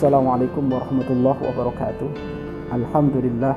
السلام 0.00 0.28
عليكم 0.28 0.72
ورحمة 0.72 1.08
الله 1.10 1.36
وبركاته. 1.44 2.08
الحمد 2.72 3.16
لله. 3.20 3.54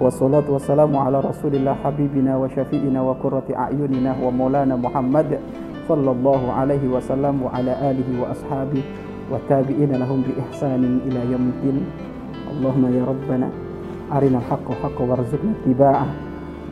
والصلاة 0.00 0.44
والسلام 0.44 0.92
على 0.96 1.20
رسول 1.20 1.56
الله 1.56 1.74
حبيبنا 1.74 2.36
وشفيئنا 2.36 3.00
وكرة 3.02 3.48
أعيننا 3.56 4.12
ومولانا 4.20 4.76
محمد 4.76 5.40
صلى 5.88 6.10
الله 6.10 6.52
عليه 6.52 6.84
وسلم 6.84 7.42
وعلى 7.42 7.72
آله 7.90 8.08
وأصحابه 8.20 8.82
وتابعين 9.32 9.92
لهم 9.96 10.18
بإحسان 10.20 11.00
إلى 11.08 11.20
يوم 11.32 11.44
الدين. 11.56 11.86
اللهم 12.52 12.84
يا 12.92 13.04
ربنا 13.08 13.48
أرنا 14.12 14.38
الحق 14.38 14.68
حق 14.84 14.98
وارزقنا 15.00 15.52
اتباعه 15.64 16.08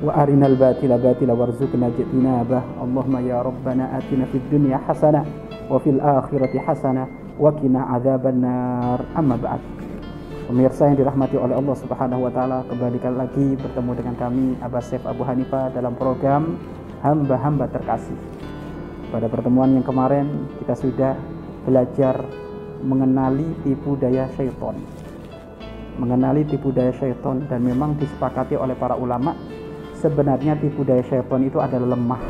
وأرنا 0.05 0.47
الباطل 0.47 0.91
باطلا 1.01 1.33
وارزقنا 1.33 1.87
اجتنابه. 1.97 2.61
اللهم 2.85 3.15
يا 3.25 3.39
ربنا 3.41 3.85
آتنا 3.99 4.25
في 4.29 4.37
الدنيا 4.37 4.77
حسنة 4.77 5.25
وفي 5.73 5.91
الآخرة 5.91 6.53
حسنة 6.69 7.05
Wa 7.41 7.57
qina 7.57 7.89
adzaban 7.97 8.45
nar 8.45 9.01
Amma 9.17 9.41
ba'd 9.41 9.65
Pemirsa 10.45 10.93
yang 10.93 11.01
dirahmati 11.01 11.41
oleh 11.41 11.57
Allah 11.57 11.77
Subhanahu 11.79 12.27
wa 12.27 12.31
taala, 12.35 12.67
kembali 12.69 13.01
lagi 13.17 13.55
bertemu 13.55 13.91
dengan 13.97 14.15
kami 14.19 14.59
Abbas 14.61 14.93
Saif 14.93 15.07
Abu 15.09 15.25
Hanifah 15.25 15.73
dalam 15.73 15.95
program 15.95 16.59
Hamba-hamba 17.01 17.71
terkasih. 17.73 18.19
Pada 19.09 19.31
pertemuan 19.31 19.73
yang 19.73 19.87
kemarin 19.87 20.51
kita 20.61 20.75
sudah 20.77 21.17
belajar 21.65 22.21
mengenali 22.85 23.47
tipu 23.65 23.97
daya 23.97 24.29
syaitan. 24.37 24.77
Mengenali 25.97 26.45
tipu 26.45 26.75
daya 26.75 26.93
syaitan 26.93 27.47
dan 27.49 27.65
memang 27.65 27.97
disepakati 27.97 28.59
oleh 28.59 28.77
para 28.77 29.01
ulama 29.01 29.33
sebenarnya 29.97 30.61
tipu 30.61 30.85
daya 30.85 31.01
syaitan 31.09 31.41
itu 31.41 31.57
adalah 31.57 31.97
lemah. 31.97 32.21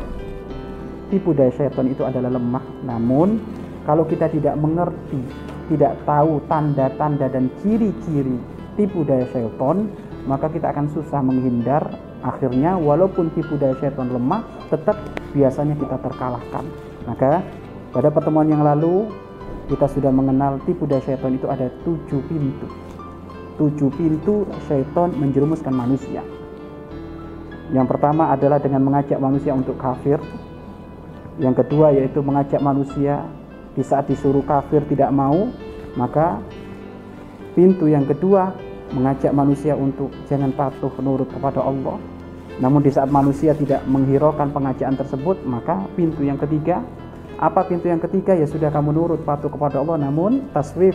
Tipu 1.10 1.34
daya 1.34 1.50
syaitan 1.56 1.88
itu 1.88 2.06
adalah 2.06 2.30
lemah. 2.30 2.62
Namun 2.86 3.58
kalau 3.90 4.06
kita 4.06 4.30
tidak 4.30 4.54
mengerti 4.54 5.18
tidak 5.66 5.98
tahu 6.06 6.38
tanda-tanda 6.46 7.26
dan 7.26 7.50
ciri-ciri 7.62 8.38
tipu 8.78 9.02
daya 9.06 9.26
syaitan, 9.30 9.90
maka 10.26 10.46
kita 10.50 10.70
akan 10.70 10.90
susah 10.90 11.22
menghindar. 11.22 11.90
Akhirnya 12.20 12.78
walaupun 12.78 13.34
tipu 13.34 13.58
daya 13.58 13.74
syaitan 13.82 14.10
lemah, 14.10 14.46
tetap 14.70 14.98
biasanya 15.34 15.74
kita 15.74 15.96
terkalahkan. 15.98 16.66
Maka 17.06 17.42
pada 17.90 18.14
pertemuan 18.14 18.46
yang 18.46 18.62
lalu 18.62 19.10
kita 19.66 19.86
sudah 19.90 20.14
mengenal 20.14 20.62
tipu 20.66 20.86
daya 20.86 21.02
syaitan 21.02 21.34
itu 21.34 21.50
ada 21.50 21.66
tujuh 21.86 22.22
pintu. 22.30 22.66
Tujuh 23.58 23.90
pintu 23.94 24.46
syaitan 24.70 25.14
menjerumuskan 25.18 25.74
manusia. 25.74 26.22
Yang 27.70 27.86
pertama 27.90 28.34
adalah 28.34 28.58
dengan 28.62 28.86
mengajak 28.86 29.18
manusia 29.22 29.54
untuk 29.54 29.78
kafir. 29.78 30.18
Yang 31.38 31.64
kedua 31.64 31.94
yaitu 31.94 32.20
mengajak 32.20 32.58
manusia 32.60 33.22
di 33.74 33.82
saat 33.86 34.10
disuruh 34.10 34.42
kafir 34.42 34.82
tidak 34.90 35.10
mau, 35.14 35.50
maka 35.94 36.42
pintu 37.54 37.86
yang 37.90 38.06
kedua 38.06 38.54
mengajak 38.90 39.30
manusia 39.30 39.78
untuk 39.78 40.10
jangan 40.26 40.50
patuh 40.54 40.90
nurut 40.98 41.30
kepada 41.30 41.62
Allah. 41.62 41.98
Namun 42.58 42.84
di 42.84 42.90
saat 42.92 43.08
manusia 43.08 43.56
tidak 43.56 43.86
menghiraukan 43.86 44.52
pengajakan 44.52 44.98
tersebut, 44.98 45.40
maka 45.46 45.86
pintu 45.96 46.26
yang 46.26 46.36
ketiga, 46.36 46.82
apa 47.40 47.64
pintu 47.64 47.88
yang 47.88 48.02
ketiga 48.02 48.36
ya 48.36 48.44
sudah 48.44 48.68
kamu 48.68 48.92
nurut 48.92 49.22
patuh 49.24 49.48
kepada 49.48 49.80
Allah, 49.80 49.96
namun 49.96 50.50
taswif 50.52 50.92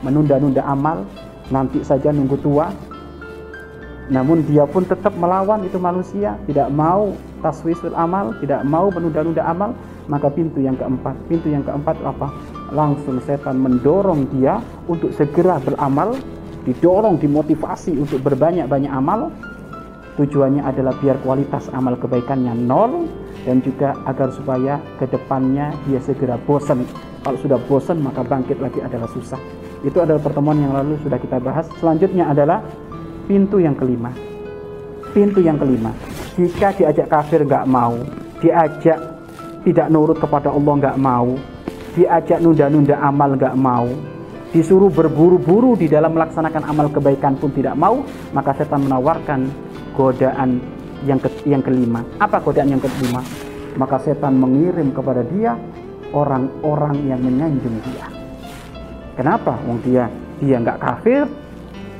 menunda-nunda 0.00 0.64
amal, 0.64 1.04
nanti 1.52 1.84
saja 1.84 2.08
nunggu 2.14 2.40
tua. 2.40 2.72
Namun 4.04 4.44
dia 4.44 4.68
pun 4.68 4.84
tetap 4.84 5.16
melawan 5.16 5.64
itu 5.64 5.80
manusia, 5.80 6.36
tidak 6.44 6.68
mau 6.68 7.16
taswisul 7.40 7.96
amal, 7.96 8.36
tidak 8.40 8.60
mau 8.64 8.92
menunda-nunda 8.92 9.40
amal, 9.44 9.72
maka 10.06 10.28
pintu 10.28 10.60
yang 10.60 10.76
keempat, 10.76 11.16
pintu 11.26 11.48
yang 11.48 11.64
keempat 11.64 11.96
apa? 12.04 12.28
Langsung 12.72 13.20
setan 13.24 13.60
mendorong 13.60 14.28
dia 14.36 14.60
untuk 14.84 15.14
segera 15.16 15.56
beramal, 15.60 16.16
didorong, 16.68 17.16
dimotivasi 17.16 17.96
untuk 17.96 18.20
berbanyak-banyak 18.20 18.92
amal. 18.92 19.32
Tujuannya 20.14 20.62
adalah 20.62 20.94
biar 21.02 21.18
kualitas 21.26 21.66
amal 21.74 21.98
kebaikannya 21.98 22.54
nol 22.54 23.10
dan 23.42 23.58
juga 23.66 23.98
agar 24.06 24.30
supaya 24.30 24.78
ke 25.02 25.10
depannya 25.10 25.74
dia 25.90 25.98
segera 25.98 26.38
bosan. 26.38 26.86
Kalau 27.24 27.38
sudah 27.40 27.58
bosan 27.66 27.98
maka 27.98 28.22
bangkit 28.22 28.62
lagi 28.62 28.78
adalah 28.78 29.10
susah. 29.10 29.40
Itu 29.82 30.00
adalah 30.00 30.22
pertemuan 30.22 30.62
yang 30.62 30.70
lalu 30.70 31.00
sudah 31.02 31.18
kita 31.18 31.42
bahas. 31.42 31.66
Selanjutnya 31.82 32.30
adalah 32.30 32.62
pintu 33.26 33.58
yang 33.58 33.74
kelima. 33.74 34.14
Pintu 35.10 35.38
yang 35.38 35.54
kelima, 35.62 35.94
jika 36.34 36.74
diajak 36.74 37.06
kafir 37.06 37.46
nggak 37.46 37.70
mau, 37.70 37.94
diajak 38.42 39.13
tidak 39.64 39.88
nurut 39.88 40.20
kepada 40.20 40.52
Allah 40.52 40.74
nggak 40.78 40.98
mau, 41.00 41.34
diajak 41.96 42.38
nunda-nunda 42.44 43.00
amal 43.00 43.34
nggak 43.34 43.56
mau, 43.56 43.88
disuruh 44.52 44.92
berburu-buru 44.92 45.74
di 45.74 45.88
dalam 45.90 46.14
melaksanakan 46.14 46.62
amal 46.68 46.86
kebaikan 46.92 47.34
pun 47.40 47.50
tidak 47.50 47.74
mau, 47.74 48.04
maka 48.36 48.54
setan 48.54 48.86
menawarkan 48.86 49.48
godaan 49.96 50.60
yang 51.08 51.18
ke, 51.18 51.28
yang 51.48 51.64
kelima. 51.64 52.04
Apa 52.20 52.44
godaan 52.44 52.76
yang 52.76 52.82
kelima? 52.84 53.24
Maka 53.74 53.98
setan 54.04 54.38
mengirim 54.38 54.94
kepada 54.94 55.26
dia 55.26 55.58
orang-orang 56.14 57.10
yang 57.10 57.18
menyanjung 57.18 57.74
dia. 57.82 58.06
Kenapa? 59.18 59.58
Wong 59.66 59.82
dia 59.82 60.06
dia 60.38 60.60
nggak 60.60 60.78
kafir, 60.82 61.24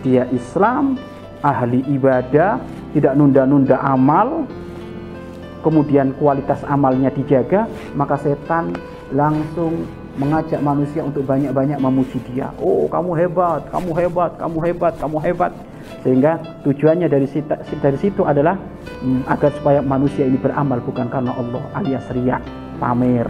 dia 0.03 0.27
Islam, 0.35 0.99
ahli 1.41 1.83
ibadah, 1.95 2.59
tidak 2.93 3.15
nunda-nunda 3.15 3.79
amal, 3.81 4.45
kemudian 5.65 6.13
kualitas 6.21 6.61
amalnya 6.69 7.09
dijaga, 7.09 7.65
maka 7.97 8.21
setan 8.21 8.77
langsung 9.17 9.89
mengajak 10.15 10.63
manusia 10.63 11.03
untuk 11.03 11.27
banyak-banyak 11.27 11.79
memuji 11.81 12.23
dia. 12.31 12.55
Oh, 12.63 12.87
kamu 12.87 13.19
hebat, 13.19 13.67
kamu 13.73 13.91
hebat, 13.99 14.33
kamu 14.39 14.59
hebat, 14.63 14.95
kamu 15.01 15.19
hebat. 15.19 15.53
Sehingga 16.07 16.39
tujuannya 16.63 17.09
dari 17.11 17.27
situ, 17.27 17.51
dari 17.83 17.99
situ 17.99 18.23
adalah 18.23 18.55
hmm, 19.03 19.27
agar 19.27 19.51
supaya 19.59 19.81
manusia 19.83 20.29
ini 20.29 20.39
beramal 20.39 20.79
bukan 20.85 21.11
karena 21.11 21.35
Allah 21.35 21.63
alias 21.75 22.07
riak, 22.15 22.43
pamer. 22.79 23.27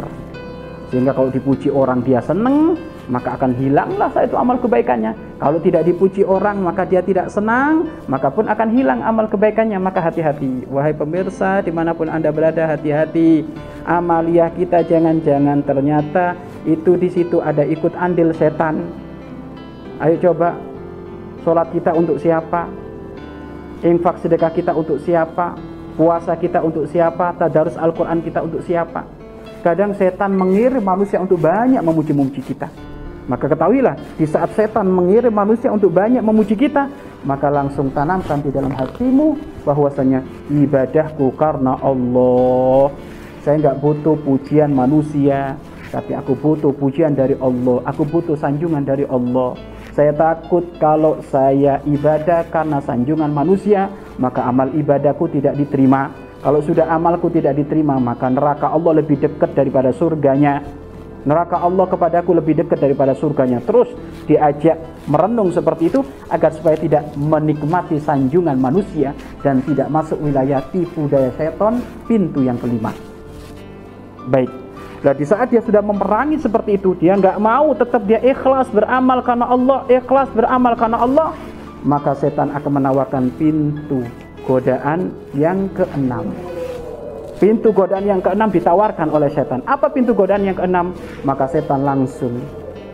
Sehingga 0.93 1.17
kalau 1.17 1.33
dipuji 1.33 1.73
orang 1.73 2.05
dia 2.05 2.21
seneng, 2.21 2.77
maka 3.05 3.37
akan 3.37 3.53
hilanglah 3.61 4.09
saya 4.17 4.25
itu 4.25 4.37
amal 4.39 4.57
kebaikannya. 4.57 5.13
Kalau 5.37 5.61
tidak 5.61 5.85
dipuji 5.85 6.25
orang, 6.25 6.65
maka 6.65 6.89
dia 6.89 7.05
tidak 7.05 7.29
senang, 7.29 7.85
maka 8.09 8.33
pun 8.33 8.49
akan 8.49 8.69
hilang 8.73 9.05
amal 9.05 9.29
kebaikannya. 9.29 9.77
Maka 9.77 10.01
hati-hati, 10.01 10.65
wahai 10.73 10.97
pemirsa, 10.97 11.61
di 11.61 11.69
mana 11.69 11.93
pun 11.93 12.09
anda 12.09 12.33
berada, 12.33 12.65
hati-hati. 12.65 13.45
Amaliah 13.85 14.49
kita 14.49 14.81
jangan-jangan 14.89 15.61
ternyata 15.69 16.33
itu 16.65 16.97
di 16.97 17.13
situ 17.13 17.45
ada 17.45 17.61
ikut 17.61 17.93
andil 17.93 18.33
setan. 18.33 18.89
Ayo 20.01 20.17
coba, 20.25 20.57
sholat 21.45 21.69
kita 21.77 21.93
untuk 21.93 22.17
siapa? 22.17 22.73
Infak 23.85 24.25
sedekah 24.25 24.49
kita 24.49 24.73
untuk 24.73 24.97
siapa? 25.05 25.61
Puasa 25.95 26.33
kita 26.41 26.65
untuk 26.65 26.89
siapa? 26.89 27.37
Tadarus 27.37 27.77
Al-Quran 27.77 28.25
kita 28.25 28.41
untuk 28.41 28.65
siapa? 28.65 29.05
Kadang 29.61 29.93
setan 29.93 30.33
mengirim 30.33 30.81
manusia 30.81 31.21
untuk 31.21 31.45
banyak 31.45 31.85
memuji-muji 31.85 32.41
kita 32.41 32.84
maka 33.25 33.49
ketahuilah, 33.49 34.21
di 34.21 34.29
saat 34.29 34.53
setan 34.53 34.85
mengirim 34.93 35.33
manusia 35.33 35.73
untuk 35.73 35.97
banyak 35.97 36.21
memuji 36.21 36.61
kita, 36.61 36.93
maka 37.25 37.49
langsung 37.49 37.89
tanamkan 37.89 38.45
di 38.45 38.53
dalam 38.53 38.73
hatimu 38.77 39.61
bahwasanya 39.65 40.21
ibadahku 40.53 41.33
karena 41.41 41.81
Allah. 41.81 42.93
Saya 43.41 43.61
nggak 43.61 43.81
butuh 43.81 44.17
pujian 44.21 44.73
manusia, 44.77 45.57
tapi 45.89 46.13
aku 46.13 46.37
butuh 46.37 46.73
pujian 46.77 47.17
dari 47.17 47.33
Allah. 47.41 47.81
Aku 47.89 48.05
butuh 48.05 48.37
sanjungan 48.37 48.85
dari 48.85 49.09
Allah. 49.09 49.57
Saya 49.97 50.13
takut 50.13 50.67
kalau 50.77 51.23
saya 51.31 51.81
ibadah 51.89 52.45
karena 52.53 52.83
sanjungan 52.85 53.33
manusia, 53.33 53.89
maka 54.21 54.45
amal 54.45 54.69
ibadahku 54.75 55.33
tidak 55.33 55.57
diterima. 55.57 56.13
Kalau 56.45 56.61
sudah 56.61 56.93
amalku 56.93 57.33
tidak 57.33 57.57
diterima, 57.57 57.97
maka 57.97 58.29
neraka 58.29 58.69
Allah 58.69 59.01
lebih 59.01 59.17
dekat 59.17 59.57
daripada 59.57 59.97
surganya 59.97 60.61
neraka 61.25 61.61
Allah 61.61 61.89
kepadaku 61.89 62.37
lebih 62.37 62.65
dekat 62.65 62.79
daripada 62.81 63.13
surganya. 63.17 63.61
Terus 63.65 63.91
diajak 64.29 65.05
merenung 65.09 65.53
seperti 65.53 65.93
itu 65.93 66.01
agar 66.31 66.53
supaya 66.53 66.77
tidak 66.79 67.13
menikmati 67.17 68.01
sanjungan 68.01 68.57
manusia 68.57 69.13
dan 69.41 69.61
tidak 69.65 69.89
masuk 69.93 70.21
wilayah 70.21 70.61
tipu 70.73 71.09
daya 71.09 71.33
seton 71.37 71.81
pintu 72.09 72.45
yang 72.45 72.57
kelima. 72.61 72.93
Baik. 74.29 74.49
Nah 75.05 75.13
di 75.13 75.25
saat 75.29 75.53
dia 75.53 75.61
sudah 75.61 75.85
memerangi 75.85 76.41
seperti 76.41 76.81
itu, 76.81 76.97
dia 76.97 77.13
nggak 77.13 77.37
mau 77.37 77.77
tetap 77.77 78.09
dia 78.09 78.25
ikhlas 78.25 78.73
beramal 78.73 79.21
karena 79.21 79.53
Allah, 79.53 79.85
ikhlas 79.93 80.33
beramal 80.33 80.73
karena 80.81 81.05
Allah, 81.05 81.29
maka 81.85 82.17
setan 82.17 82.49
akan 82.57 82.73
menawarkan 82.81 83.29
pintu 83.37 84.01
godaan 84.49 85.13
yang 85.37 85.69
keenam. 85.77 86.54
Pintu 87.35 87.75
godaan 87.75 88.07
yang 88.07 88.21
keenam 88.23 88.49
ditawarkan 88.49 89.11
oleh 89.11 89.31
setan. 89.35 89.61
Apa 89.67 89.91
pintu 89.91 90.15
godaan 90.15 90.47
yang 90.47 90.55
keenam? 90.55 90.95
Maka 91.27 91.51
setan 91.51 91.83
langsung 91.83 92.39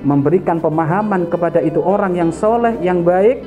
memberikan 0.01 0.57
pemahaman 0.59 1.29
kepada 1.29 1.61
itu 1.61 1.81
orang 1.85 2.17
yang 2.17 2.33
soleh, 2.33 2.81
yang 2.81 3.05
baik, 3.05 3.45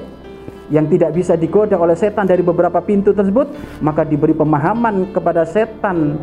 yang 0.69 0.85
tidak 0.87 1.17
bisa 1.17 1.33
digoda 1.33 1.75
oleh 1.75 1.97
setan 1.97 2.29
dari 2.29 2.45
beberapa 2.45 2.77
pintu 2.79 3.11
tersebut, 3.11 3.49
maka 3.81 4.05
diberi 4.05 4.37
pemahaman 4.37 5.09
kepada 5.11 5.43
setan 5.49 6.21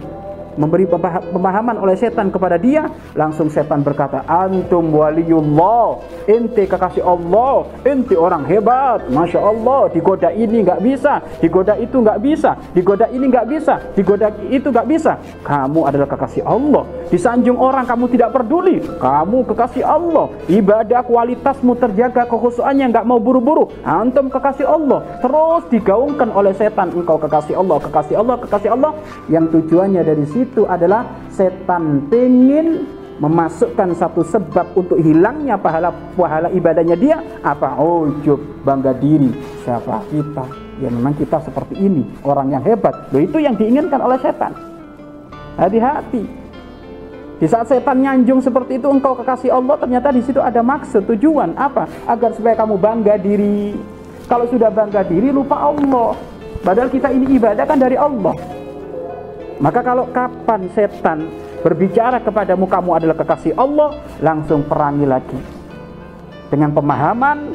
memberi 0.56 0.86
pemahaman 1.30 1.76
oleh 1.78 1.94
setan 1.98 2.32
kepada 2.32 2.56
dia, 2.56 2.88
langsung 3.14 3.50
setan 3.50 3.82
berkata, 3.84 4.24
"Antum 4.26 4.90
waliyullah, 4.94 6.02
ente 6.26 6.66
kekasih 6.66 7.04
Allah, 7.04 7.66
ente 7.82 8.14
orang 8.14 8.46
hebat, 8.46 9.06
masya 9.10 9.42
Allah, 9.42 9.90
digoda 9.90 10.30
ini 10.30 10.62
nggak 10.62 10.80
bisa, 10.80 11.22
digoda 11.42 11.74
itu 11.76 11.96
nggak 11.98 12.18
bisa, 12.22 12.50
digoda 12.72 13.06
ini 13.10 13.24
nggak 13.28 13.46
bisa, 13.46 13.74
digoda 13.94 14.28
itu 14.48 14.68
nggak 14.70 14.88
bisa. 14.88 15.12
Kamu 15.42 15.86
adalah 15.86 16.08
kekasih 16.08 16.42
Allah. 16.46 16.84
Disanjung 17.10 17.58
orang 17.58 17.84
kamu 17.84 18.06
tidak 18.14 18.30
peduli, 18.34 18.78
kamu 19.02 19.42
kekasih 19.50 19.82
Allah. 19.82 20.30
Ibadah 20.46 21.02
kualitasmu 21.02 21.74
terjaga, 21.74 22.26
kekhusuannya 22.30 22.86
nggak 22.94 23.06
mau 23.06 23.18
buru-buru. 23.18 23.66
Antum 23.82 24.30
kekasih 24.30 24.66
Allah. 24.66 25.02
Terus 25.18 25.62
digaungkan 25.74 26.30
oleh 26.30 26.54
setan, 26.54 26.94
engkau 26.94 27.18
kekasih 27.18 27.58
Allah, 27.58 27.76
kekasih 27.82 28.14
Allah, 28.14 28.36
kekasih 28.38 28.70
Allah. 28.70 28.92
Yang 29.26 29.58
tujuannya 29.58 30.02
dari 30.06 30.24
situ 30.40 30.64
adalah 30.64 31.04
setan 31.28 32.08
ingin 32.08 32.88
memasukkan 33.20 33.92
satu 33.92 34.24
sebab 34.24 34.72
untuk 34.72 34.96
hilangnya 34.96 35.60
pahala 35.60 35.92
pahala 36.16 36.48
ibadahnya 36.56 36.96
dia. 36.96 37.20
Apa? 37.44 37.76
Ujub 37.76 38.64
bangga 38.64 38.96
diri. 38.96 39.28
Siapa? 39.60 40.00
Kita. 40.08 40.44
Ya 40.80 40.88
memang 40.88 41.12
kita 41.12 41.44
seperti 41.44 41.76
ini. 41.76 42.08
Orang 42.24 42.48
yang 42.48 42.64
hebat. 42.64 43.12
Loh, 43.12 43.20
itu 43.20 43.36
yang 43.36 43.60
diinginkan 43.60 44.00
oleh 44.00 44.16
setan. 44.24 44.56
Hati-hati. 45.60 46.24
Di 47.36 47.46
saat 47.48 47.68
setan 47.68 48.00
nyanjung 48.00 48.40
seperti 48.40 48.80
itu 48.80 48.88
engkau 48.88 49.16
kekasih 49.16 49.52
Allah 49.52 49.76
ternyata 49.76 50.12
di 50.12 50.24
situ 50.24 50.40
ada 50.40 50.64
maksud 50.64 51.04
tujuan. 51.12 51.52
Apa? 51.60 51.84
Agar 52.08 52.32
supaya 52.32 52.56
kamu 52.56 52.80
bangga 52.80 53.20
diri. 53.20 53.76
Kalau 54.24 54.48
sudah 54.48 54.72
bangga 54.72 55.04
diri 55.04 55.28
lupa 55.28 55.60
Allah. 55.60 56.16
Padahal 56.64 56.88
kita 56.88 57.12
ini 57.12 57.36
ibadah 57.36 57.64
kan 57.64 57.80
dari 57.80 57.96
Allah 57.96 58.36
maka 59.60 59.84
kalau 59.84 60.08
kapan 60.08 60.72
setan 60.72 61.28
berbicara 61.60 62.16
kepadamu 62.24 62.64
kamu 62.64 62.90
adalah 62.96 63.16
kekasih 63.20 63.52
Allah, 63.60 64.00
langsung 64.24 64.64
perangi 64.64 65.04
lagi. 65.04 65.36
Dengan 66.48 66.72
pemahaman 66.72 67.52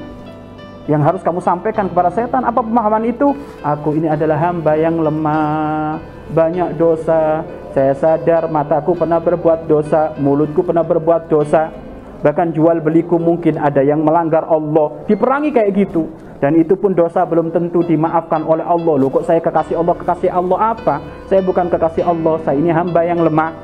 yang 0.85 1.01
harus 1.01 1.25
kamu 1.25 1.41
sampaikan 1.41 1.89
kepada 1.89 2.13
setan, 2.13 2.45
apa 2.45 2.61
pemahaman 2.61 3.09
itu? 3.09 3.33
Aku 3.65 3.97
ini 3.97 4.05
adalah 4.05 4.37
hamba 4.37 4.77
yang 4.77 5.01
lemah, 5.01 5.97
banyak 6.29 6.77
dosa. 6.77 7.41
Saya 7.73 7.91
sadar 7.97 8.47
mataku 8.47 8.93
pernah 8.93 9.17
berbuat 9.17 9.65
dosa, 9.65 10.13
mulutku 10.21 10.61
pernah 10.61 10.85
berbuat 10.85 11.27
dosa. 11.27 11.73
Bahkan 12.21 12.53
jual 12.55 12.79
beliku 12.85 13.17
mungkin 13.19 13.57
ada 13.59 13.81
yang 13.81 14.05
melanggar 14.05 14.45
Allah. 14.45 15.03
Diperangi 15.09 15.49
kayak 15.51 15.71
gitu. 15.73 16.07
Dan 16.39 16.59
itu 16.59 16.75
pun 16.75 16.91
dosa 16.91 17.23
belum 17.23 17.49
tentu 17.55 17.79
dimaafkan 17.81 18.43
oleh 18.43 18.63
Allah. 18.67 18.95
Loh 18.99 19.07
kok 19.07 19.23
saya 19.23 19.39
kekasih 19.39 19.79
Allah, 19.79 19.95
kekasih 19.95 20.29
Allah 20.29 20.59
apa? 20.75 20.95
Saya 21.31 21.39
bukan 21.41 21.71
kekasih 21.71 22.03
Allah, 22.03 22.35
saya 22.43 22.59
ini 22.59 22.69
hamba 22.75 23.01
yang 23.07 23.23
lemah. 23.23 23.55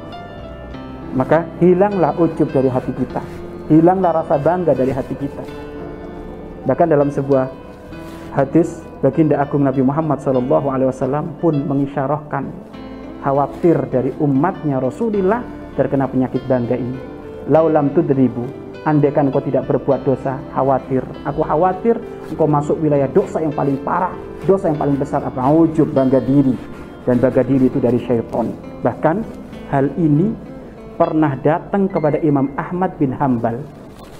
Maka 1.12 1.44
hilanglah 1.60 2.16
ujub 2.16 2.48
dari 2.56 2.72
hati 2.72 2.96
kita. 2.96 3.20
Hilanglah 3.68 4.24
rasa 4.24 4.40
bangga 4.40 4.72
dari 4.72 4.96
hati 4.96 5.16
kita. 5.20 5.44
Bahkan 6.64 6.88
dalam 6.88 7.12
sebuah 7.12 7.52
hadis 8.32 8.80
baginda 9.04 9.36
agung 9.44 9.68
Nabi 9.68 9.84
Muhammad 9.84 10.24
SAW 10.24 11.42
pun 11.44 11.56
mengisyarahkan 11.68 12.44
khawatir 13.22 13.78
dari 13.92 14.16
umatnya 14.24 14.80
Rasulullah 14.80 15.44
terkena 15.76 16.08
penyakit 16.08 16.48
bangga 16.48 16.80
ini. 16.80 17.00
Laulam 17.52 17.92
tudribu 17.92 18.61
Andaikan 18.82 19.30
engkau 19.30 19.46
tidak 19.46 19.70
berbuat 19.70 20.02
dosa, 20.02 20.42
khawatir. 20.58 21.06
Aku 21.30 21.46
khawatir 21.46 22.02
engkau 22.34 22.50
masuk 22.50 22.82
wilayah 22.82 23.06
dosa 23.14 23.38
yang 23.38 23.54
paling 23.54 23.78
parah, 23.86 24.10
dosa 24.50 24.74
yang 24.74 24.80
paling 24.82 24.98
besar 24.98 25.22
apa? 25.22 25.38
Ujub, 25.54 25.94
bangga 25.94 26.18
diri. 26.18 26.58
Dan 27.06 27.22
bangga 27.22 27.46
diri 27.46 27.70
itu 27.70 27.78
dari 27.78 28.02
syaitan. 28.02 28.50
Bahkan 28.82 29.16
hal 29.70 29.86
ini 30.02 30.34
pernah 30.98 31.38
datang 31.38 31.94
kepada 31.94 32.18
Imam 32.26 32.50
Ahmad 32.58 32.98
bin 32.98 33.14
Hambal. 33.14 33.62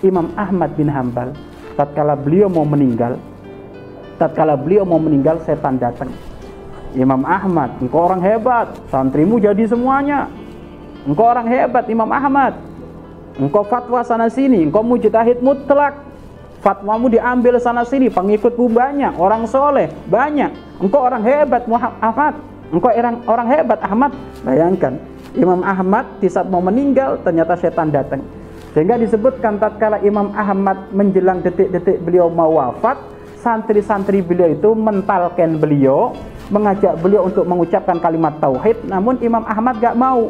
Imam 0.06 0.30
Ahmad 0.38 0.78
bin 0.78 0.94
Hambal, 0.94 1.34
tatkala 1.74 2.14
beliau 2.14 2.46
mau 2.46 2.66
meninggal, 2.66 3.18
tatkala 4.22 4.54
beliau 4.62 4.86
mau 4.86 5.02
meninggal, 5.02 5.42
setan 5.42 5.82
datang. 5.82 6.14
Imam 6.94 7.26
Ahmad, 7.26 7.82
engkau 7.82 8.06
orang 8.06 8.22
hebat, 8.22 8.78
santrimu 8.94 9.42
jadi 9.42 9.66
semuanya. 9.66 10.30
Engkau 11.10 11.34
orang 11.34 11.50
hebat, 11.50 11.90
Imam 11.90 12.10
Ahmad 12.14 12.71
Engkau 13.42 13.66
fatwa 13.66 14.06
sana 14.06 14.30
sini, 14.30 14.62
engkau 14.70 14.86
mujtahid 14.86 15.42
mutlak. 15.42 15.98
Fatwamu 16.62 17.10
diambil 17.10 17.58
sana 17.58 17.82
sini, 17.82 18.14
pengikutmu 18.14 18.70
banyak, 18.70 19.18
orang 19.18 19.50
soleh 19.50 19.90
banyak. 20.06 20.54
Engkau 20.78 21.02
orang 21.02 21.26
hebat 21.26 21.66
Muhammad, 21.66 22.38
engkau 22.70 22.94
orang 22.94 23.18
orang 23.26 23.48
hebat 23.50 23.82
Ahmad. 23.82 24.14
Bayangkan, 24.46 25.02
Imam 25.34 25.66
Ahmad 25.66 26.06
di 26.22 26.30
saat 26.30 26.46
mau 26.54 26.62
meninggal 26.62 27.18
ternyata 27.26 27.58
setan 27.58 27.90
datang. 27.90 28.22
Sehingga 28.78 29.02
disebutkan 29.02 29.58
tatkala 29.58 29.98
Imam 30.06 30.30
Ahmad 30.38 30.94
menjelang 30.94 31.42
detik-detik 31.42 31.98
beliau 32.06 32.30
mau 32.30 32.62
wafat, 32.62 33.02
santri-santri 33.42 34.22
beliau 34.22 34.54
itu 34.54 34.70
mentalkan 34.78 35.58
beliau, 35.58 36.14
mengajak 36.54 36.94
beliau 37.02 37.26
untuk 37.26 37.50
mengucapkan 37.50 37.98
kalimat 37.98 38.38
tauhid, 38.38 38.86
namun 38.86 39.18
Imam 39.18 39.42
Ahmad 39.50 39.82
gak 39.82 39.98
mau. 39.98 40.30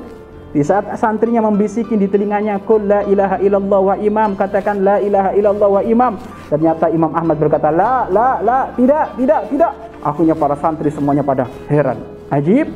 Di 0.51 0.59
saat 0.67 0.83
santrinya 0.99 1.39
membisikin 1.47 1.95
di 1.95 2.11
telinganya, 2.11 2.59
"Qul 2.59 2.83
la 2.83 3.07
ilaha 3.07 3.39
illallah 3.39 3.79
wa 3.79 3.95
imam." 3.95 4.35
Katakan 4.35 4.83
la 4.83 4.99
ilaha 4.99 5.31
illallah 5.31 5.69
wa 5.79 5.81
imam. 5.81 6.13
Ternyata 6.51 6.91
Imam 6.91 7.11
Ahmad 7.15 7.39
berkata, 7.39 7.71
"La, 7.71 8.11
la, 8.11 8.43
la, 8.43 8.59
tidak, 8.75 9.15
tidak, 9.15 9.41
tidak." 9.47 9.71
Akhirnya 10.03 10.35
para 10.35 10.59
santri 10.59 10.91
semuanya 10.91 11.23
pada 11.23 11.47
heran. 11.71 12.03
Ajib. 12.27 12.67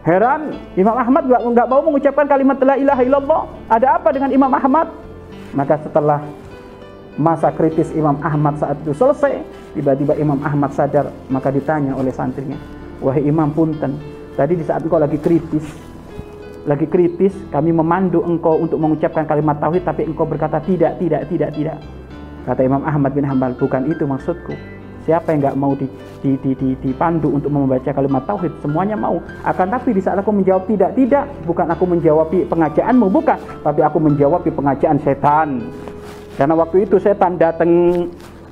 Heran, 0.00 0.56
Imam 0.80 0.96
Ahmad 0.96 1.28
enggak 1.28 1.68
mau 1.68 1.84
mengucapkan 1.84 2.24
kalimat 2.24 2.56
la 2.64 2.80
ilaha 2.80 3.02
illallah. 3.04 3.40
Ada 3.68 4.00
apa 4.00 4.08
dengan 4.16 4.32
Imam 4.32 4.48
Ahmad? 4.48 4.88
Maka 5.52 5.76
setelah 5.84 6.24
masa 7.20 7.52
kritis 7.52 7.92
Imam 7.92 8.16
Ahmad 8.24 8.56
saat 8.56 8.80
itu 8.80 8.96
selesai, 8.96 9.44
tiba-tiba 9.76 10.16
Imam 10.16 10.40
Ahmad 10.40 10.72
sadar, 10.72 11.12
maka 11.28 11.52
ditanya 11.52 11.92
oleh 11.92 12.08
santrinya, 12.08 12.56
"Wahai 13.04 13.28
Imam 13.28 13.52
punten, 13.52 14.00
tadi 14.40 14.56
di 14.56 14.64
saat 14.64 14.80
engkau 14.80 14.96
lagi 14.96 15.20
kritis, 15.20 15.68
lagi 16.68 16.86
kritis, 16.88 17.32
kami 17.48 17.72
memandu 17.72 18.20
engkau 18.20 18.60
untuk 18.60 18.76
mengucapkan 18.76 19.24
kalimat 19.24 19.56
tauhid, 19.56 19.84
tapi 19.84 20.04
engkau 20.04 20.28
berkata 20.28 20.60
tidak, 20.60 21.00
tidak, 21.00 21.24
tidak, 21.28 21.50
tidak. 21.56 21.78
Kata 22.44 22.60
Imam 22.64 22.84
Ahmad 22.84 23.12
bin 23.16 23.24
Hambal, 23.24 23.56
bukan 23.56 23.88
itu 23.88 24.04
maksudku. 24.04 24.52
Siapa 25.08 25.32
yang 25.32 25.40
nggak 25.40 25.56
mau 25.56 25.72
di, 25.72 25.88
di, 26.20 26.36
di, 26.44 26.52
di, 26.52 26.68
dipandu 26.76 27.32
untuk 27.32 27.48
membaca 27.48 27.88
kalimat 27.88 28.20
tauhid? 28.28 28.52
Semuanya 28.60 29.00
mau. 29.00 29.16
Akan 29.40 29.72
tapi 29.72 29.96
di 29.96 30.04
saat 30.04 30.20
aku 30.20 30.28
menjawab 30.28 30.68
tidak, 30.68 30.92
tidak, 30.92 31.24
bukan 31.48 31.66
aku 31.72 31.84
menjawab 31.88 32.28
pengajaanmu, 32.28 33.06
bukan, 33.08 33.38
tapi 33.64 33.80
aku 33.80 33.96
menjawab 33.96 34.44
pengajaan 34.44 35.00
setan. 35.00 35.48
Karena 36.36 36.54
waktu 36.56 36.84
itu 36.84 37.00
setan 37.00 37.40
datang 37.40 37.68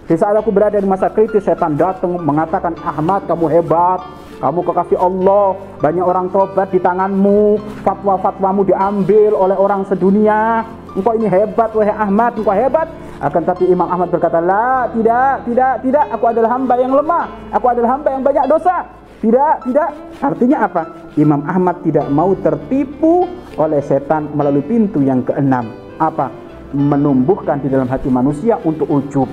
di 0.09 0.17
saat 0.17 0.33
aku 0.41 0.49
berada 0.49 0.81
di 0.81 0.89
masa 0.89 1.13
kritis, 1.13 1.45
setan 1.45 1.77
datang 1.77 2.17
mengatakan, 2.17 2.73
Ahmad 2.81 3.29
kamu 3.29 3.45
hebat, 3.61 4.01
kamu 4.39 4.63
kekasih 4.71 4.99
Allah, 5.03 5.59
banyak 5.83 6.05
orang 6.07 6.31
tobat 6.31 6.71
di 6.71 6.79
tanganmu, 6.79 7.59
fatwa-fatwamu 7.83 8.63
diambil 8.63 9.35
oleh 9.35 9.59
orang 9.59 9.83
sedunia. 9.91 10.63
Engkau 10.95 11.19
ini 11.19 11.27
hebat, 11.27 11.75
wahai 11.75 11.91
Ahmad, 11.91 12.39
engkau 12.39 12.55
hebat. 12.55 12.87
Akan 13.19 13.43
tapi 13.43 13.67
Imam 13.67 13.91
Ahmad 13.91 14.15
berkata, 14.15 14.39
La, 14.39 14.87
tidak, 14.95 15.43
tidak, 15.43 15.83
tidak, 15.83 16.05
aku 16.15 16.25
adalah 16.31 16.55
hamba 16.55 16.75
yang 16.79 16.95
lemah, 16.95 17.25
aku 17.51 17.67
adalah 17.67 17.99
hamba 17.99 18.09
yang 18.15 18.23
banyak 18.23 18.47
dosa. 18.47 18.87
Tidak, 19.19 19.55
tidak. 19.67 19.91
Artinya 20.23 20.59
apa? 20.71 20.83
Imam 21.19 21.43
Ahmad 21.43 21.83
tidak 21.83 22.07
mau 22.07 22.31
tertipu 22.39 23.27
oleh 23.59 23.83
setan 23.83 24.31
melalui 24.39 24.63
pintu 24.63 25.03
yang 25.03 25.27
keenam. 25.27 25.75
Apa? 25.99 26.31
Menumbuhkan 26.71 27.59
di 27.59 27.67
dalam 27.67 27.91
hati 27.91 28.07
manusia 28.07 28.55
untuk 28.63 28.87
ujub. 28.87 29.27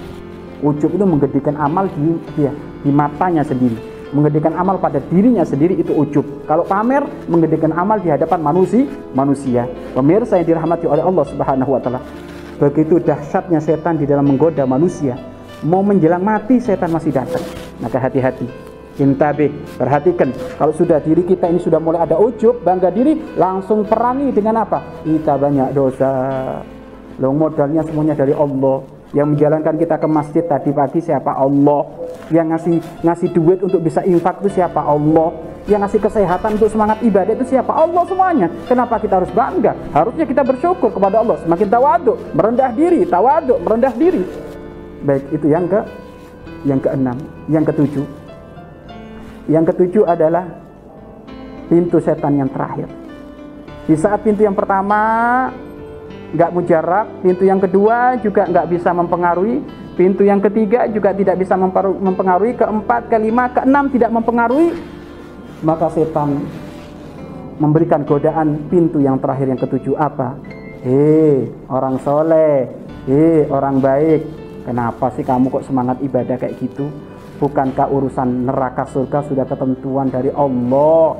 Ujub 0.66 0.90
itu 0.90 1.06
menggedikan 1.06 1.54
amal 1.62 1.86
di, 1.94 2.18
dia, 2.34 2.50
di 2.82 2.90
matanya 2.90 3.46
sendiri 3.46 3.95
mengedekan 4.16 4.56
amal 4.56 4.80
pada 4.80 5.04
dirinya 5.12 5.44
sendiri 5.44 5.76
itu 5.76 5.92
ujub. 5.92 6.24
Kalau 6.48 6.64
pamer 6.64 7.04
mengedekan 7.28 7.76
amal 7.76 8.00
di 8.00 8.08
hadapan 8.08 8.40
manusia, 8.40 8.88
manusia. 9.12 9.68
Pemirsa 9.92 10.40
yang 10.40 10.56
dirahmati 10.56 10.88
oleh 10.88 11.04
Allah 11.04 11.26
Subhanahu 11.28 11.76
wa 11.76 11.82
taala. 11.84 12.00
Begitu 12.56 13.04
dahsyatnya 13.04 13.60
setan 13.60 14.00
di 14.00 14.08
dalam 14.08 14.24
menggoda 14.24 14.64
manusia. 14.64 15.20
Mau 15.68 15.84
menjelang 15.84 16.24
mati 16.24 16.64
setan 16.64 16.96
masih 16.96 17.12
datang. 17.12 17.44
Maka 17.84 18.00
hati-hati. 18.00 18.48
Intabe, 18.96 19.52
perhatikan 19.76 20.32
kalau 20.56 20.72
sudah 20.72 21.04
diri 21.04 21.28
kita 21.28 21.52
ini 21.52 21.60
sudah 21.60 21.84
mulai 21.84 22.08
ada 22.08 22.16
ujub, 22.16 22.64
bangga 22.64 22.88
diri, 22.96 23.36
langsung 23.36 23.84
perangi 23.84 24.32
dengan 24.32 24.64
apa? 24.64 25.04
Kita 25.04 25.36
banyak 25.36 25.76
dosa. 25.76 26.12
Lo 27.20 27.36
modalnya 27.36 27.84
semuanya 27.84 28.16
dari 28.16 28.32
Allah 28.32 28.95
yang 29.16 29.32
menjalankan 29.32 29.80
kita 29.80 29.96
ke 29.96 30.08
masjid 30.12 30.44
tadi 30.44 30.76
pagi 30.76 31.00
siapa 31.00 31.32
Allah? 31.32 31.88
Yang 32.28 32.48
ngasih 32.52 32.76
ngasih 33.08 33.30
duit 33.32 33.64
untuk 33.64 33.80
bisa 33.80 34.04
infak 34.04 34.44
itu 34.44 34.60
siapa 34.60 34.84
Allah? 34.84 35.32
Yang 35.66 35.80
ngasih 35.88 36.00
kesehatan 36.04 36.50
untuk 36.60 36.70
semangat 36.70 37.00
ibadah 37.00 37.32
itu 37.32 37.48
siapa 37.48 37.72
Allah 37.72 38.04
semuanya? 38.06 38.52
Kenapa 38.68 39.00
kita 39.00 39.24
harus 39.24 39.32
bangga? 39.32 39.72
Harusnya 39.96 40.28
kita 40.28 40.44
bersyukur 40.44 40.92
kepada 40.92 41.24
Allah. 41.24 41.40
Semakin 41.42 41.68
tawaduk 41.72 42.18
merendah 42.36 42.70
diri. 42.76 43.02
Tawaduk 43.08 43.58
merendah 43.64 43.94
diri. 43.96 44.24
Baik 45.08 45.24
itu 45.32 45.48
yang 45.48 45.66
ke 45.66 45.80
yang 46.68 46.80
keenam. 46.84 47.18
Yang 47.48 47.64
ketujuh. 47.72 48.06
Yang 49.48 49.64
ketujuh 49.74 50.04
adalah 50.06 50.44
pintu 51.72 52.04
setan 52.04 52.36
yang 52.36 52.52
terakhir. 52.52 52.92
Di 53.88 53.96
saat 53.96 54.22
pintu 54.22 54.44
yang 54.44 54.58
pertama 54.58 55.50
nggak 56.36 56.52
mujarab, 56.52 57.24
pintu 57.24 57.48
yang 57.48 57.64
kedua 57.64 58.20
juga 58.20 58.44
nggak 58.44 58.68
bisa 58.68 58.92
mempengaruhi, 58.92 59.64
pintu 59.96 60.28
yang 60.28 60.44
ketiga 60.44 60.84
juga 60.92 61.16
tidak 61.16 61.40
bisa 61.40 61.56
mempengaruhi, 61.56 62.54
keempat, 62.60 63.08
kelima, 63.08 63.48
keenam 63.56 63.88
tidak 63.88 64.12
mempengaruhi, 64.12 64.76
maka 65.64 65.88
setan 65.96 66.44
memberikan 67.56 68.04
godaan 68.04 68.68
pintu 68.68 69.00
yang 69.00 69.16
terakhir 69.16 69.48
yang 69.48 69.60
ketujuh. 69.60 69.96
Apa? 69.96 70.36
Hei 70.84 71.50
orang 71.72 71.96
soleh, 72.04 72.68
hei 73.08 73.48
orang 73.48 73.80
baik, 73.80 74.22
kenapa 74.68 75.10
sih 75.16 75.24
kamu 75.24 75.48
kok 75.50 75.66
semangat 75.66 76.04
ibadah 76.04 76.36
kayak 76.36 76.60
gitu? 76.60 76.92
Bukankah 77.36 77.92
urusan 77.92 78.48
neraka 78.48 78.88
surga 78.88 79.24
sudah 79.28 79.48
ketentuan 79.48 80.12
dari 80.12 80.32
Allah? 80.36 81.16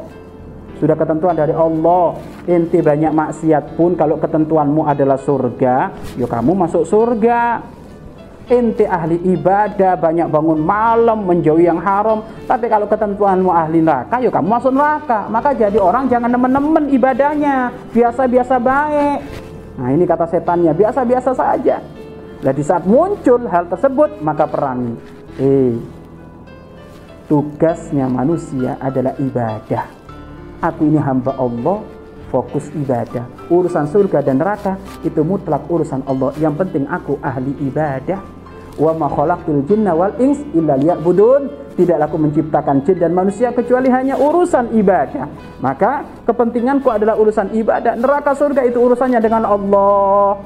Sudah 0.86 1.02
ketentuan 1.02 1.34
dari 1.34 1.50
Allah. 1.50 2.14
Inti 2.46 2.78
banyak 2.78 3.10
maksiat 3.10 3.74
pun 3.74 3.98
kalau 3.98 4.22
ketentuanmu 4.22 4.86
adalah 4.86 5.18
surga, 5.18 5.90
ya 6.14 6.30
kamu 6.30 6.54
masuk 6.54 6.86
surga. 6.86 7.58
Inti 8.54 8.86
ahli 8.86 9.18
ibadah, 9.34 9.98
banyak 9.98 10.30
bangun 10.30 10.62
malam, 10.62 11.26
menjauhi 11.26 11.66
yang 11.66 11.82
haram. 11.82 12.22
Tapi 12.46 12.70
kalau 12.70 12.86
ketentuanmu 12.86 13.50
ahli 13.50 13.82
neraka, 13.82 14.22
ya 14.22 14.30
kamu 14.30 14.46
masuk 14.46 14.78
neraka. 14.78 15.26
Maka 15.26 15.58
jadi 15.58 15.82
orang 15.82 16.06
jangan 16.06 16.30
nemen-nemen 16.30 16.94
ibadahnya. 16.94 17.74
Biasa-biasa 17.90 18.62
baik. 18.62 19.20
Nah 19.82 19.90
ini 19.90 20.06
kata 20.06 20.30
setannya, 20.30 20.70
biasa-biasa 20.78 21.34
saja. 21.34 21.82
Nah 22.46 22.54
di 22.54 22.62
saat 22.62 22.86
muncul 22.86 23.42
hal 23.50 23.66
tersebut, 23.74 24.22
maka 24.22 24.46
perangi. 24.46 24.94
Eh, 25.42 25.74
tugasnya 27.26 28.06
manusia 28.06 28.78
adalah 28.78 29.18
ibadah. 29.18 30.05
Aku 30.64 30.88
ini 30.88 31.00
hamba 31.00 31.36
Allah, 31.36 31.84
fokus 32.32 32.72
ibadah. 32.76 33.28
Urusan 33.48 33.88
surga 33.88 34.24
dan 34.24 34.40
neraka 34.40 34.80
itu 35.04 35.24
mutlak 35.24 35.68
urusan 35.68 36.04
Allah. 36.08 36.32
Yang 36.40 36.66
penting 36.66 36.84
aku 36.88 37.20
ahli 37.24 37.56
ibadah. 37.64 38.20
Wa 38.76 38.92
ma 38.92 39.08
khalaqtul 39.08 39.64
jinna 39.72 39.96
wal 39.96 40.12
ins 40.20 40.44
illa 40.52 40.76
liya'budun. 40.76 41.64
Tidaklah 41.76 42.08
aku 42.08 42.18
menciptakan 42.20 42.88
jin 42.88 43.04
dan 43.04 43.12
manusia 43.12 43.52
kecuali 43.52 43.92
hanya 43.92 44.16
urusan 44.16 44.72
ibadah. 44.80 45.28
Maka 45.60 46.08
kepentinganku 46.24 46.88
adalah 46.88 47.20
urusan 47.20 47.52
ibadah. 47.52 48.00
Neraka 48.00 48.32
surga 48.32 48.64
itu 48.64 48.80
urusannya 48.80 49.20
dengan 49.20 49.44
Allah. 49.44 50.40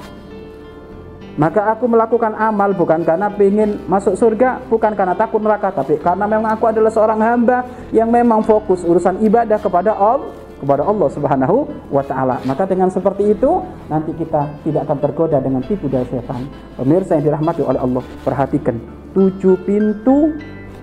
Maka 1.40 1.72
aku 1.72 1.88
melakukan 1.88 2.36
amal 2.36 2.76
bukan 2.76 3.00
karena 3.08 3.32
ingin 3.32 3.88
masuk 3.88 4.20
surga, 4.20 4.60
bukan 4.68 4.92
karena 4.92 5.16
takut 5.16 5.40
neraka, 5.40 5.72
tapi 5.72 5.96
karena 5.96 6.28
memang 6.28 6.52
aku 6.52 6.68
adalah 6.68 6.92
seorang 6.92 7.16
hamba 7.24 7.64
yang 7.96 8.12
memang 8.12 8.44
fokus 8.44 8.84
urusan 8.84 9.24
ibadah 9.24 9.56
kepada 9.56 9.96
Allah 9.96 10.36
kepada 10.60 10.84
Allah 10.84 11.08
Subhanahu 11.08 11.58
wa 11.88 12.04
taala. 12.04 12.44
Maka 12.44 12.68
dengan 12.68 12.92
seperti 12.92 13.32
itu 13.32 13.64
nanti 13.88 14.12
kita 14.12 14.60
tidak 14.68 14.84
akan 14.84 14.98
tergoda 15.00 15.40
dengan 15.40 15.64
tipu 15.64 15.88
daya 15.88 16.04
setan. 16.12 16.44
Pemirsa 16.76 17.16
yang 17.16 17.32
dirahmati 17.32 17.64
oleh 17.64 17.80
Allah, 17.80 18.04
perhatikan 18.28 18.76
tujuh 19.16 19.56
pintu 19.64 20.36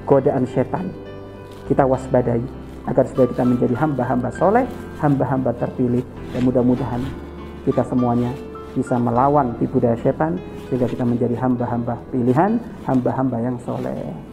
godaan 0.08 0.48
setan. 0.48 0.88
Kita 1.68 1.84
waspadai 1.84 2.40
agar 2.88 3.04
supaya 3.04 3.28
kita 3.28 3.44
menjadi 3.44 3.76
hamba-hamba 3.76 4.32
soleh, 4.32 4.64
hamba-hamba 5.04 5.52
terpilih 5.52 6.00
dan 6.32 6.40
mudah-mudahan 6.48 7.04
kita 7.68 7.84
semuanya 7.84 8.32
bisa 8.76 9.00
melawan 9.00 9.56
tipu 9.56 9.80
daya 9.80 9.96
setan 10.04 10.36
sehingga 10.68 10.84
kita 10.84 11.08
menjadi 11.08 11.32
hamba-hamba 11.40 11.96
pilihan, 12.12 12.60
hamba-hamba 12.84 13.36
yang 13.40 13.56
soleh. 13.64 14.25